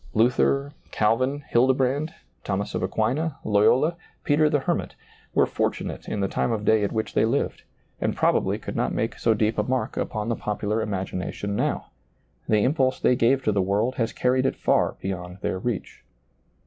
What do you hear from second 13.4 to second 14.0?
to the world